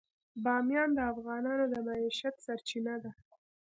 [0.43, 3.11] بامیان د افغانانو د معیشت سرچینه ده.